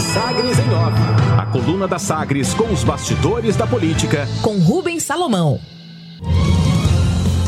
Sagres 0.00 0.58
em 0.58 0.74
Off. 0.74 0.98
A 1.38 1.46
coluna 1.46 1.86
da 1.86 1.98
Sagres 1.98 2.52
com 2.52 2.72
os 2.72 2.82
bastidores 2.82 3.56
da 3.56 3.66
política. 3.66 4.26
Com 4.42 4.58
Rubens 4.58 5.02
Salomão. 5.02 5.60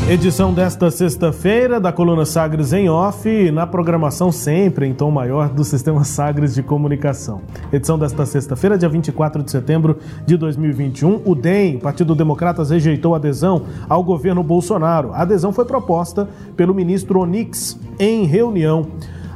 Edição 0.09 0.53
desta 0.53 0.89
sexta-feira 0.89 1.81
da 1.81 1.91
coluna 1.91 2.23
Sagres 2.23 2.71
em 2.71 2.87
Off, 2.87 3.51
na 3.51 3.67
programação 3.67 4.31
sempre 4.31 4.87
em 4.87 4.93
tom 4.93 5.11
maior 5.11 5.49
do 5.49 5.65
Sistema 5.65 6.05
Sagres 6.05 6.55
de 6.55 6.63
Comunicação. 6.63 7.41
Edição 7.73 7.99
desta 7.99 8.25
sexta-feira, 8.25 8.77
dia 8.77 8.87
24 8.87 9.43
de 9.43 9.51
setembro 9.51 9.97
de 10.25 10.37
2021. 10.37 11.23
O 11.25 11.35
DEM, 11.35 11.79
Partido 11.79 12.15
Democratas, 12.15 12.69
rejeitou 12.69 13.15
adesão 13.15 13.63
ao 13.89 14.01
governo 14.01 14.41
Bolsonaro. 14.41 15.11
A 15.11 15.23
adesão 15.23 15.51
foi 15.51 15.65
proposta 15.65 16.29
pelo 16.55 16.73
ministro 16.73 17.19
Onix 17.19 17.77
em 17.99 18.23
reunião. 18.23 18.87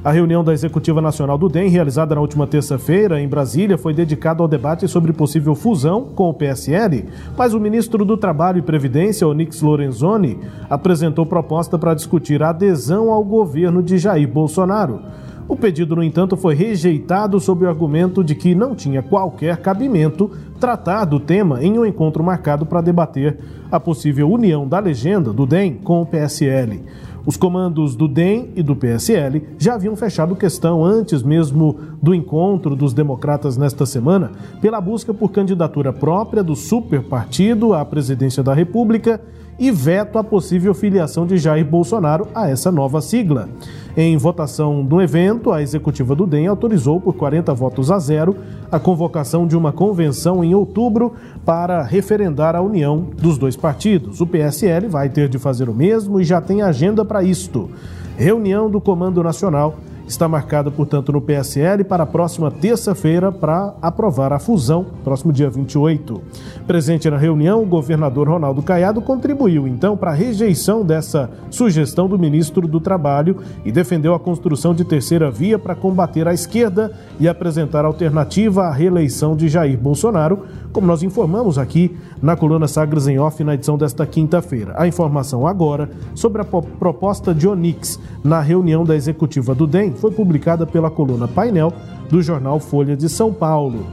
A 0.04 0.11
reunião 0.11 0.43
da 0.43 0.52
Executiva 0.52 0.99
Nacional 0.99 1.38
do 1.38 1.47
DEM, 1.47 1.70
realizada 1.70 2.15
na 2.15 2.21
última 2.21 2.47
terça-feira 2.47 3.21
em 3.21 3.27
Brasília, 3.27 3.78
foi 3.78 3.93
dedicada 3.93 4.42
ao 4.42 4.47
debate 4.47 4.87
sobre 4.87 5.14
possível 5.14 5.54
fusão 5.54 6.05
com 6.15 6.28
o 6.28 6.33
PSL, 6.33 7.05
mas 7.37 7.54
o 7.54 7.59
ministro 7.59 8.04
do 8.04 8.18
Trabalho 8.18 8.57
e 8.57 8.64
Previdência, 8.64 9.28
Onix 9.28 9.61
Lorenzoni, 9.61 10.39
apresentou 10.68 11.23
proposta 11.23 11.78
para 11.78 11.93
discutir 11.93 12.42
a 12.42 12.50
adesão 12.50 13.11
ao 13.11 13.23
governo 13.23 13.83
de 13.83 14.00
Jair 14.00 14.28
Bolsonaro. 14.28 15.01
O 15.47 15.56
pedido, 15.56 15.95
no 15.95 16.04
entanto, 16.04 16.36
foi 16.36 16.56
rejeitado 16.56 17.39
sob 17.39 17.65
o 17.65 17.70
argumento 17.70 18.23
de 18.23 18.33
que 18.33 18.56
não 18.56 18.73
tinha 18.73 19.04
qualquer 19.04 19.57
cabimento 19.57 20.31
tratar 20.59 21.06
do 21.06 21.20
tema 21.20 21.64
em 21.64 21.78
um 21.78 21.86
encontro 21.86 22.23
marcado 22.23 22.65
para 22.65 22.81
debater 22.81 23.37
a 23.71 23.79
possível 23.79 24.31
união 24.31 24.68
da 24.68 24.79
legenda 24.79 25.31
do 25.31 25.45
DEM 25.45 25.73
com 25.73 26.01
o 26.01 26.06
PSL. 26.06 26.81
Os 27.25 27.38
comandos 27.38 27.96
do 27.96 28.07
DEM 28.07 28.50
e 28.56 28.64
do 28.64 28.75
PSL 28.75 29.43
já 29.57 29.75
haviam 29.75 29.96
fechado 29.96 30.36
questão 30.36 30.84
antes 30.84 31.21
mesmo 31.21 31.78
do 32.02 32.16
encontro 32.16 32.75
dos 32.75 32.94
democratas 32.94 33.58
nesta 33.58 33.86
semana 33.86 34.31
pela 34.59 34.81
busca 34.81 35.14
por 35.14 35.31
candidatura 35.31 35.94
própria 35.94 36.44
do 36.44 36.56
superpartido 36.56 37.73
à 37.73 37.86
presidência 37.86 38.42
da 38.42 38.54
República 38.54 39.22
e 39.62 39.70
veto 39.70 40.17
à 40.17 40.23
possível 40.23 40.73
filiação 40.73 41.23
de 41.23 41.38
Jair 41.38 41.64
Bolsonaro 41.64 42.28
a 42.34 42.50
essa 42.50 42.72
nova 42.72 43.00
sigla. 43.00 43.48
Em 43.95 44.17
votação 44.17 44.84
do 44.84 45.00
evento, 45.00 45.52
a 45.52 45.62
executiva 45.62 46.16
do 46.16 46.26
DEM 46.26 46.48
autorizou 46.48 47.00
por 47.00 47.14
40 47.14 47.54
votos 47.54 47.92
a 47.92 48.00
zero 48.00 48.36
a 48.72 48.80
convocação 48.80 49.45
de 49.45 49.56
uma 49.56 49.72
convenção 49.72 50.44
em 50.44 50.56
outubro 50.56 51.14
para 51.45 51.84
referendar 51.84 52.56
a 52.56 52.62
união 52.62 53.06
dos 53.22 53.38
dois 53.38 53.56
partidos. 53.56 54.20
O 54.20 54.26
PSL 54.26 54.88
vai 54.88 55.09
ter 55.09 55.30
de 55.30 55.38
fazer 55.38 55.70
o 55.70 55.76
mesmo 55.76 56.20
e 56.20 56.23
já 56.23 56.42
tem 56.42 56.64
agenda 56.64 57.06
para 57.06 57.22
isto. 57.22 57.70
Reunião 58.17 58.67
do 58.67 58.82
Comando 58.82 59.22
Nacional 59.22 59.78
está 60.12 60.28
marcada, 60.28 60.70
portanto, 60.70 61.12
no 61.12 61.22
PSL 61.22 61.86
para 61.86 62.04
a 62.04 62.06
próxima 62.06 62.52
terça-feira 62.52 63.31
para 63.31 63.73
aprovar 63.81 64.34
a 64.34 64.40
fusão, 64.40 64.86
próximo 65.04 65.31
dia 65.31 65.50
28. 65.50 66.22
Presente 66.67 67.09
na 67.09 67.17
reunião, 67.17 67.64
o 67.64 67.66
governador 67.66 68.28
Ronaldo 68.28 68.62
Caiado 68.62 69.02
contribuiu 69.02 69.67
então 69.67 69.95
para 69.95 70.12
a 70.12 70.14
rejeição 70.14 70.86
dessa 70.86 71.30
sugestão 71.50 72.09
do 72.09 72.20
ministro 72.20 72.67
do 72.67 72.80
Trabalho 72.80 73.38
e 73.64 73.72
defendeu 73.72 74.14
a 74.14 74.20
construção 74.20 74.76
de 74.76 74.84
terceira 74.84 75.32
via 75.32 75.58
para 75.58 75.76
combater 75.76 76.28
a 76.28 76.34
esquerda 76.34 76.92
e 77.20 77.28
apresentar 77.28 77.86
alternativa 77.86 78.64
à 78.64 78.72
reeleição 78.72 79.36
de 79.36 79.48
Jair 79.48 79.80
Bolsonaro, 79.80 80.45
como 80.72 80.88
nós 80.88 81.03
informamos 81.03 81.58
aqui 81.58 81.95
na 82.22 82.36
coluna 82.36 82.67
Sagres 82.67 83.08
em 83.08 83.19
Off 83.19 83.44
na 83.44 83.55
edição 83.55 83.77
desta 83.77 84.05
quinta-feira. 84.05 84.73
A 84.77 84.88
informação 84.88 85.45
agora 85.45 85.89
sobre 86.16 86.41
a 86.41 86.45
proposta 86.45 87.33
de 87.33 87.47
Onix 87.47 88.00
na 88.23 88.39
reunião 88.39 88.83
da 88.83 88.95
executiva 88.95 89.53
do 89.53 89.67
DEM 89.67 89.94
foi 89.94 90.11
publicada 90.11 90.66
pela 90.66 90.89
coluna 90.89 91.27
Painel 91.27 91.73
do 92.09 92.22
jornal 92.22 92.59
Folha 92.59 92.95
de 92.95 93.09
São 93.09 93.33
Paulo. 93.33 93.86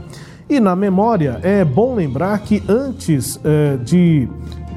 E 0.49 0.61
na 0.61 0.75
memória, 0.75 1.39
é 1.43 1.63
bom 1.63 1.95
lembrar 1.95 2.39
que 2.39 2.63
antes 2.67 3.39
eh, 3.45 3.77
de 3.85 4.27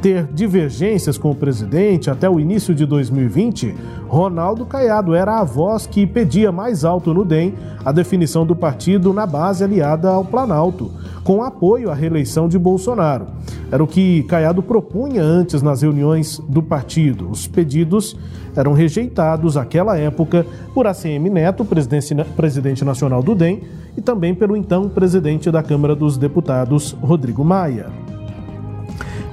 ter 0.02 0.26
divergências 0.34 1.18
com 1.18 1.30
o 1.30 1.36
presidente 1.36 2.10
até 2.10 2.28
o 2.28 2.40
início 2.40 2.74
de 2.74 2.86
2020, 2.86 3.76
Ronaldo 4.08 4.66
Caiado 4.66 5.14
era 5.14 5.40
a 5.40 5.44
voz 5.44 5.86
que 5.86 6.08
pedia 6.08 6.52
mais 6.52 6.84
alto 6.84 7.14
no 7.14 7.24
DEM 7.24 7.54
a 7.86 7.92
definição 7.92 8.46
do 8.46 8.56
partido 8.56 9.14
na 9.14 9.26
base 9.26 9.64
aliada 9.64 10.10
ao 10.10 10.26
Planalto, 10.26 10.92
com 11.24 11.44
apoio 11.44 11.92
à 11.92 11.94
reeleição 11.94 12.48
de 12.48 12.58
Bolsonaro. 12.58 13.28
Era 13.72 13.84
o 13.84 13.88
que 13.88 14.24
Caiado 14.24 14.64
propunha 14.64 15.22
antes 15.22 15.62
nas 15.62 15.84
reuniões 15.84 16.40
do 16.50 16.64
partido. 16.64 17.30
Os 17.30 17.48
pedidos 17.48 18.18
eram 18.56 18.74
rejeitados 18.74 19.56
naquela 19.56 19.98
época 19.98 20.46
por 20.74 20.88
ACM 20.88 21.30
Neto, 21.30 21.64
presidente 21.64 22.84
nacional 22.84 23.22
do 23.22 23.36
DEM, 23.36 23.62
e 23.96 24.02
também 24.02 24.34
pelo 24.34 24.58
então 24.58 24.90
presidente 24.90 25.52
da 25.52 25.62
Câmara 25.62 25.96
dos 25.96 26.18
Deputados, 26.18 26.92
Rodrigo 27.02 27.44
Maia. 27.44 28.11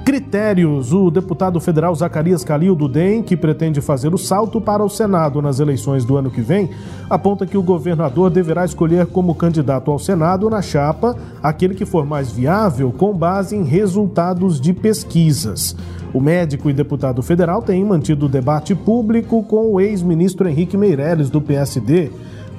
Critérios: 0.05 0.93
o 0.93 1.11
deputado 1.11 1.59
federal 1.59 1.93
Zacarias 1.93 2.43
Calil 2.43 2.75
do 2.75 2.87
DEM, 2.87 3.21
que 3.21 3.37
pretende 3.37 3.81
fazer 3.81 4.13
o 4.13 4.17
salto 4.17 4.59
para 4.59 4.83
o 4.83 4.89
Senado 4.89 5.41
nas 5.41 5.59
eleições 5.59 6.03
do 6.03 6.17
ano 6.17 6.31
que 6.31 6.41
vem, 6.41 6.69
aponta 7.09 7.45
que 7.45 7.57
o 7.57 7.63
governador 7.63 8.29
deverá 8.29 8.65
escolher 8.65 9.05
como 9.07 9.35
candidato 9.35 9.91
ao 9.91 9.99
Senado 9.99 10.49
na 10.49 10.61
chapa 10.61 11.15
aquele 11.41 11.75
que 11.75 11.85
for 11.85 12.05
mais 12.05 12.31
viável 12.31 12.91
com 12.91 13.13
base 13.13 13.55
em 13.55 13.63
resultados 13.63 14.59
de 14.59 14.73
pesquisas. 14.73 15.75
O 16.13 16.19
médico 16.19 16.69
e 16.69 16.73
deputado 16.73 17.21
federal 17.21 17.61
tem 17.61 17.85
mantido 17.85 18.27
debate 18.27 18.73
público 18.73 19.43
com 19.43 19.73
o 19.73 19.79
ex-ministro 19.79 20.49
Henrique 20.49 20.75
Meirelles, 20.75 21.29
do 21.29 21.39
PSD. 21.39 22.09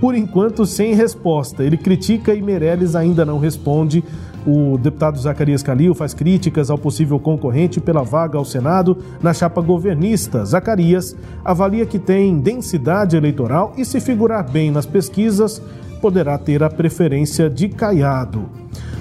Por 0.00 0.14
enquanto, 0.14 0.64
sem 0.64 0.94
resposta. 0.94 1.62
Ele 1.62 1.76
critica 1.76 2.34
e 2.34 2.40
Meirelles 2.40 2.96
ainda 2.96 3.24
não 3.24 3.38
responde 3.38 4.02
o 4.46 4.78
deputado 4.78 5.18
Zacarias 5.18 5.62
Calil 5.62 5.94
faz 5.94 6.14
críticas 6.14 6.70
ao 6.70 6.78
possível 6.78 7.18
concorrente 7.18 7.78
pela 7.78 8.02
vaga 8.02 8.38
ao 8.38 8.44
Senado 8.44 8.96
na 9.22 9.34
chapa 9.34 9.60
governista. 9.60 10.44
Zacarias 10.44 11.14
avalia 11.44 11.84
que 11.84 11.98
tem 11.98 12.38
densidade 12.38 13.16
eleitoral 13.16 13.74
e, 13.76 13.84
se 13.84 14.00
figurar 14.00 14.50
bem 14.50 14.70
nas 14.70 14.86
pesquisas, 14.86 15.60
poderá 16.00 16.38
ter 16.38 16.62
a 16.62 16.70
preferência 16.70 17.50
de 17.50 17.68
Caiado. 17.68 18.48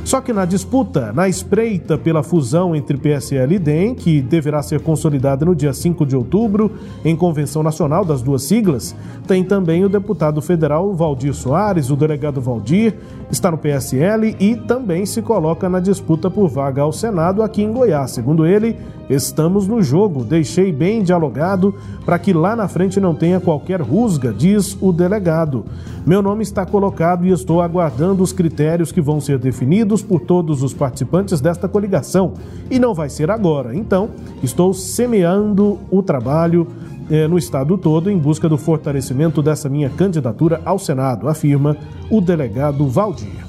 Só 0.09 0.19
que 0.21 0.33
na 0.33 0.43
disputa, 0.43 1.13
na 1.13 1.29
espreita 1.29 1.95
pela 1.95 2.23
fusão 2.23 2.75
entre 2.75 2.97
PSL 2.97 3.53
e 3.53 3.59
DEM, 3.59 3.93
que 3.93 4.23
deverá 4.23 4.59
ser 4.63 4.81
consolidada 4.81 5.45
no 5.45 5.53
dia 5.53 5.71
5 5.71 6.03
de 6.03 6.15
outubro, 6.15 6.71
em 7.05 7.15
convenção 7.15 7.61
nacional 7.61 8.03
das 8.03 8.23
duas 8.23 8.41
siglas, 8.41 8.95
tem 9.27 9.43
também 9.43 9.85
o 9.85 9.89
deputado 9.89 10.41
federal 10.41 10.91
Valdir 10.95 11.35
Soares, 11.35 11.91
o 11.91 11.95
delegado 11.95 12.41
Valdir, 12.41 12.95
está 13.29 13.51
no 13.51 13.57
PSL 13.59 14.35
e 14.39 14.55
também 14.55 15.05
se 15.05 15.21
coloca 15.21 15.69
na 15.69 15.79
disputa 15.79 16.27
por 16.27 16.49
vaga 16.49 16.81
ao 16.81 16.91
Senado 16.91 17.43
aqui 17.43 17.61
em 17.61 17.71
Goiás. 17.71 18.09
Segundo 18.09 18.47
ele, 18.47 18.77
estamos 19.09 19.67
no 19.67 19.81
jogo, 19.81 20.23
deixei 20.23 20.71
bem 20.71 21.01
dialogado 21.01 21.73
para 22.05 22.19
que 22.19 22.31
lá 22.31 22.55
na 22.55 22.67
frente 22.67 22.99
não 22.99 23.15
tenha 23.15 23.39
qualquer 23.39 23.81
rusga, 23.81 24.31
diz 24.31 24.77
o 24.79 24.91
delegado. 24.91 25.65
Meu 26.05 26.21
nome 26.21 26.43
está 26.43 26.65
colocado 26.65 27.25
e 27.25 27.31
estou 27.31 27.61
aguardando 27.61 28.21
os 28.21 28.31
critérios 28.31 28.91
que 28.91 29.01
vão 29.01 29.19
ser 29.19 29.37
definidos 29.39 30.01
por 30.01 30.21
todos 30.21 30.61
os 30.63 30.73
participantes 30.73 31.41
desta 31.41 31.67
coligação. 31.67 32.33
E 32.69 32.77
não 32.77 32.93
vai 32.93 33.09
ser 33.09 33.31
agora. 33.31 33.75
Então, 33.75 34.09
estou 34.43 34.73
semeando 34.73 35.79
o 35.89 36.01
trabalho 36.03 36.67
eh, 37.09 37.27
no 37.27 37.37
estado 37.37 37.77
todo 37.77 38.09
em 38.09 38.17
busca 38.17 38.47
do 38.47 38.57
fortalecimento 38.57 39.41
dessa 39.41 39.67
minha 39.67 39.89
candidatura 39.89 40.61
ao 40.63 40.77
Senado, 40.77 41.27
afirma 41.27 41.75
o 42.09 42.21
delegado 42.21 42.87
Valdir. 42.87 43.48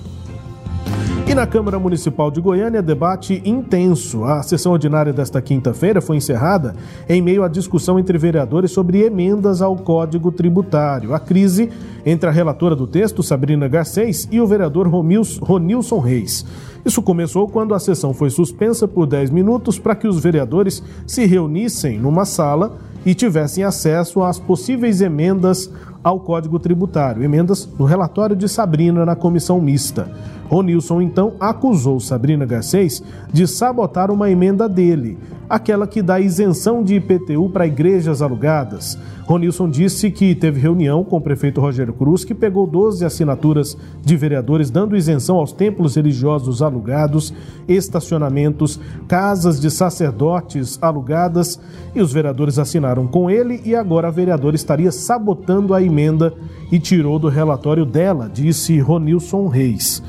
E 1.30 1.34
na 1.34 1.46
Câmara 1.46 1.78
Municipal 1.78 2.28
de 2.28 2.40
Goiânia, 2.40 2.82
debate 2.82 3.40
intenso. 3.44 4.24
A 4.24 4.42
sessão 4.42 4.72
ordinária 4.72 5.12
desta 5.12 5.40
quinta-feira 5.40 6.00
foi 6.00 6.16
encerrada 6.16 6.74
em 7.08 7.22
meio 7.22 7.44
à 7.44 7.48
discussão 7.48 8.00
entre 8.00 8.18
vereadores 8.18 8.72
sobre 8.72 9.04
emendas 9.04 9.62
ao 9.62 9.76
Código 9.76 10.32
Tributário. 10.32 11.14
A 11.14 11.20
crise 11.20 11.70
entre 12.04 12.28
a 12.28 12.32
relatora 12.32 12.74
do 12.74 12.84
texto, 12.84 13.22
Sabrina 13.22 13.68
Garcês, 13.68 14.26
e 14.32 14.40
o 14.40 14.46
vereador 14.48 14.88
Ronilson 14.88 16.00
Reis. 16.00 16.44
Isso 16.84 17.00
começou 17.00 17.46
quando 17.46 17.76
a 17.76 17.78
sessão 17.78 18.12
foi 18.12 18.28
suspensa 18.28 18.88
por 18.88 19.06
10 19.06 19.30
minutos 19.30 19.78
para 19.78 19.94
que 19.94 20.08
os 20.08 20.20
vereadores 20.20 20.82
se 21.06 21.26
reunissem 21.26 21.96
numa 21.96 22.24
sala 22.24 22.76
e 23.06 23.14
tivessem 23.14 23.62
acesso 23.62 24.20
às 24.22 24.40
possíveis 24.40 25.00
emendas 25.00 25.70
ao 26.02 26.20
Código 26.20 26.58
Tributário, 26.58 27.22
emendas 27.22 27.68
no 27.78 27.84
relatório 27.84 28.34
de 28.34 28.48
Sabrina 28.48 29.04
na 29.04 29.14
comissão 29.14 29.60
mista. 29.60 30.10
Ronilson 30.50 31.00
então 31.00 31.34
acusou 31.38 32.00
Sabrina 32.00 32.44
Garcês 32.44 33.00
de 33.32 33.46
sabotar 33.46 34.10
uma 34.10 34.28
emenda 34.28 34.68
dele, 34.68 35.16
aquela 35.48 35.86
que 35.86 36.02
dá 36.02 36.18
isenção 36.18 36.82
de 36.82 36.96
IPTU 36.96 37.50
para 37.50 37.68
igrejas 37.68 38.20
alugadas. 38.20 38.98
Ronilson 39.30 39.70
disse 39.70 40.10
que 40.10 40.34
teve 40.34 40.60
reunião 40.60 41.04
com 41.04 41.18
o 41.18 41.20
prefeito 41.20 41.60
Rogério 41.60 41.92
Cruz, 41.92 42.24
que 42.24 42.34
pegou 42.34 42.66
12 42.66 43.04
assinaturas 43.04 43.76
de 44.02 44.16
vereadores 44.16 44.70
dando 44.70 44.96
isenção 44.96 45.36
aos 45.36 45.52
templos 45.52 45.94
religiosos 45.94 46.62
alugados, 46.62 47.32
estacionamentos, 47.68 48.80
casas 49.06 49.60
de 49.60 49.70
sacerdotes 49.70 50.80
alugadas, 50.82 51.60
e 51.94 52.00
os 52.00 52.12
vereadores 52.12 52.58
assinaram 52.58 53.06
com 53.06 53.30
ele 53.30 53.60
e 53.64 53.76
agora 53.76 54.08
a 54.08 54.10
vereadora 54.10 54.56
estaria 54.56 54.90
sabotando 54.90 55.74
a 55.74 55.80
emenda 55.90 56.32
e 56.72 56.78
tirou 56.78 57.18
do 57.18 57.28
relatório 57.28 57.84
dela, 57.84 58.30
disse 58.32 58.78
Ronilson 58.80 59.48
Reis. 59.48 60.02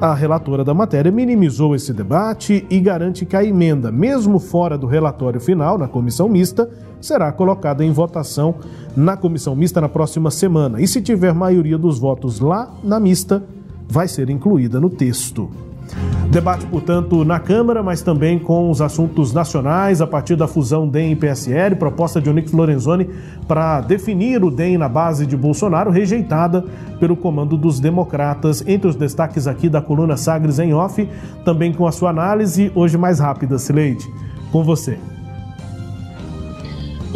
A 0.00 0.12
relatora 0.12 0.62
da 0.62 0.74
matéria 0.74 1.10
minimizou 1.10 1.74
esse 1.74 1.92
debate 1.92 2.66
e 2.68 2.80
garante 2.80 3.24
que 3.24 3.34
a 3.34 3.42
emenda, 3.42 3.90
mesmo 3.90 4.38
fora 4.38 4.76
do 4.76 4.86
relatório 4.86 5.40
final 5.40 5.78
na 5.78 5.88
comissão 5.88 6.28
mista, 6.28 6.68
será 7.00 7.32
colocada 7.32 7.82
em 7.84 7.92
votação 7.92 8.56
na 8.94 9.16
comissão 9.16 9.56
mista 9.56 9.80
na 9.80 9.88
próxima 9.88 10.30
semana. 10.30 10.82
E 10.82 10.86
se 10.86 11.00
tiver 11.00 11.32
maioria 11.32 11.78
dos 11.78 11.98
votos 11.98 12.40
lá 12.40 12.74
na 12.84 13.00
mista, 13.00 13.42
vai 13.88 14.06
ser 14.06 14.28
incluída 14.28 14.78
no 14.78 14.90
texto. 14.90 15.65
Debate, 16.30 16.66
portanto, 16.66 17.24
na 17.24 17.38
Câmara, 17.38 17.82
mas 17.82 18.02
também 18.02 18.38
com 18.38 18.70
os 18.70 18.80
assuntos 18.80 19.32
nacionais, 19.32 20.00
a 20.00 20.06
partir 20.06 20.36
da 20.36 20.46
fusão 20.46 20.86
DEM 20.86 21.12
e 21.12 21.16
PSL, 21.16 21.76
proposta 21.76 22.20
de 22.20 22.28
Onyx 22.28 22.52
Lorenzoni 22.52 23.08
para 23.46 23.80
definir 23.80 24.44
o 24.44 24.50
DEM 24.50 24.76
na 24.76 24.88
base 24.88 25.26
de 25.26 25.36
Bolsonaro, 25.36 25.90
rejeitada 25.90 26.64
pelo 26.98 27.16
comando 27.16 27.56
dos 27.56 27.80
democratas. 27.80 28.62
Entre 28.66 28.88
os 28.88 28.96
destaques 28.96 29.46
aqui 29.46 29.68
da 29.68 29.80
coluna 29.80 30.16
Sagres 30.16 30.58
em 30.58 30.74
off, 30.74 31.08
também 31.44 31.72
com 31.72 31.86
a 31.86 31.92
sua 31.92 32.10
análise, 32.10 32.70
hoje 32.74 32.98
mais 32.98 33.18
rápida, 33.18 33.58
Sileide. 33.58 34.06
Com 34.50 34.62
você. 34.62 34.98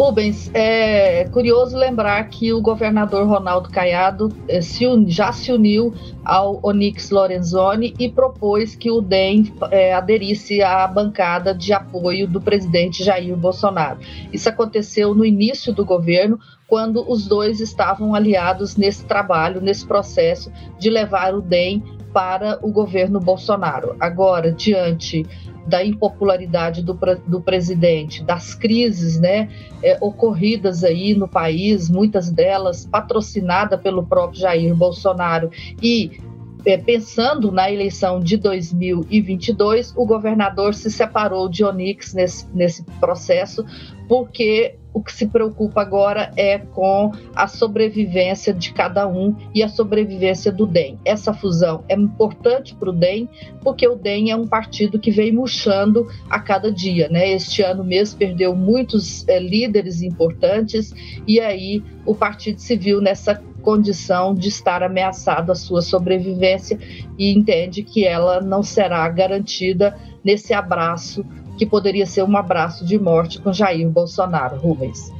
Rubens, 0.00 0.50
é 0.54 1.26
curioso 1.26 1.76
lembrar 1.76 2.26
que 2.30 2.54
o 2.54 2.62
governador 2.62 3.28
Ronaldo 3.28 3.68
Caiado 3.68 4.34
é, 4.48 4.62
se 4.62 4.86
já 5.08 5.30
se 5.30 5.52
uniu 5.52 5.92
ao 6.24 6.58
Onyx 6.62 7.10
Lorenzoni 7.10 7.92
e 7.98 8.08
propôs 8.08 8.74
que 8.74 8.90
o 8.90 9.02
DEM 9.02 9.52
é, 9.70 9.92
aderisse 9.92 10.62
à 10.62 10.86
bancada 10.86 11.54
de 11.54 11.74
apoio 11.74 12.26
do 12.26 12.40
presidente 12.40 13.04
Jair 13.04 13.36
Bolsonaro. 13.36 13.98
Isso 14.32 14.48
aconteceu 14.48 15.14
no 15.14 15.22
início 15.22 15.70
do 15.70 15.84
governo, 15.84 16.38
quando 16.66 17.04
os 17.06 17.26
dois 17.26 17.60
estavam 17.60 18.14
aliados 18.14 18.76
nesse 18.76 19.04
trabalho, 19.04 19.60
nesse 19.60 19.86
processo 19.86 20.50
de 20.78 20.88
levar 20.88 21.34
o 21.34 21.42
DEM 21.42 21.84
para 22.10 22.58
o 22.62 22.72
governo 22.72 23.20
Bolsonaro. 23.20 23.96
Agora, 24.00 24.50
diante 24.50 25.26
da 25.66 25.84
impopularidade 25.84 26.82
do, 26.82 26.98
do 27.26 27.40
presidente, 27.40 28.22
das 28.22 28.54
crises 28.54 29.20
né, 29.20 29.48
é, 29.82 29.96
ocorridas 30.00 30.82
aí 30.84 31.14
no 31.14 31.28
país, 31.28 31.88
muitas 31.88 32.30
delas 32.30 32.86
patrocinadas 32.86 33.80
pelo 33.80 34.04
próprio 34.04 34.40
Jair 34.40 34.74
Bolsonaro. 34.74 35.50
E 35.82 36.18
é, 36.64 36.76
pensando 36.76 37.50
na 37.50 37.70
eleição 37.70 38.20
de 38.20 38.36
2022, 38.36 39.94
o 39.96 40.04
governador 40.04 40.74
se 40.74 40.90
separou 40.90 41.48
de 41.48 41.64
Onix 41.64 42.12
nesse, 42.12 42.46
nesse 42.54 42.82
processo, 43.00 43.64
porque 44.08 44.76
o 44.92 45.02
que 45.02 45.12
se 45.12 45.26
preocupa 45.26 45.80
agora 45.80 46.32
é 46.36 46.58
com 46.58 47.12
a 47.34 47.46
sobrevivência 47.46 48.52
de 48.52 48.72
cada 48.72 49.06
um 49.06 49.34
e 49.54 49.62
a 49.62 49.68
sobrevivência 49.68 50.50
do 50.50 50.66
DEM. 50.66 50.98
Essa 51.04 51.32
fusão 51.32 51.84
é 51.88 51.94
importante 51.94 52.74
para 52.74 52.90
o 52.90 52.92
DEM, 52.92 53.28
porque 53.62 53.86
o 53.86 53.94
DEM 53.94 54.30
é 54.30 54.36
um 54.36 54.46
partido 54.46 54.98
que 54.98 55.10
vem 55.10 55.32
murchando 55.32 56.06
a 56.28 56.40
cada 56.40 56.72
dia. 56.72 57.08
Né? 57.08 57.32
Este 57.32 57.62
ano 57.62 57.84
mesmo 57.84 58.18
perdeu 58.18 58.54
muitos 58.54 59.26
é, 59.28 59.38
líderes 59.38 60.02
importantes 60.02 60.92
e 61.26 61.40
aí 61.40 61.82
o 62.04 62.14
partido 62.14 62.58
se 62.60 62.76
viu 62.76 63.00
nessa 63.00 63.40
condição 63.60 64.34
de 64.34 64.48
estar 64.48 64.82
ameaçado 64.82 65.52
a 65.52 65.54
sua 65.54 65.82
sobrevivência 65.82 66.78
e 67.18 67.30
entende 67.30 67.82
que 67.82 68.06
ela 68.06 68.40
não 68.40 68.62
será 68.62 69.06
garantida 69.08 69.96
nesse 70.24 70.52
abraço 70.54 71.24
que 71.60 71.66
poderia 71.66 72.06
ser 72.06 72.22
um 72.22 72.36
abraço 72.38 72.86
de 72.86 72.98
morte 72.98 73.38
com 73.38 73.52
Jair 73.52 73.86
Bolsonaro. 73.86 74.56
Rubens. 74.56 75.12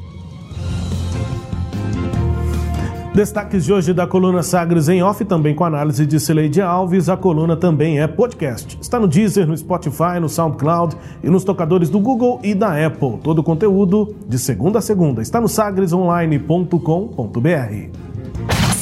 Destaques 3.15 3.67
de 3.67 3.73
hoje 3.75 3.93
da 3.93 4.07
coluna 4.07 4.43
Sagres 4.43 4.89
em 4.89 5.03
Off, 5.03 5.23
também 5.27 5.55
com 5.55 5.67
análise 5.67 6.07
de 6.07 6.19
Cileide 6.19 6.63
Alves. 6.63 7.11
A 7.11 7.17
coluna 7.17 7.59
também 7.59 8.01
é 8.01 8.07
podcast. 8.07 8.79
Está 8.81 8.99
no 8.99 9.07
Deezer, 9.07 9.47
no 9.47 9.55
Spotify, 9.55 10.19
no 10.19 10.31
SoundCloud 10.31 10.97
e 11.23 11.29
nos 11.29 11.45
tocadores 11.45 11.91
do 11.91 12.01
Google 12.01 12.41
e 12.43 12.55
da 12.55 12.87
Apple. 12.87 13.19
Todo 13.23 13.41
o 13.41 13.45
conteúdo 13.45 14.17
de 14.27 14.39
segunda 14.39 14.79
a 14.79 14.83
segunda 14.83 15.21
está 15.21 15.43
no 15.43 15.49
sagresonline.com.br. 15.49 18.10